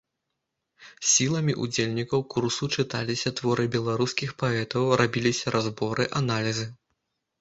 [1.09, 6.67] Сіламі ўдзельнікаў курсу чыталіся творы беларускіх паэтаў, рабіліся разборы, аналізы.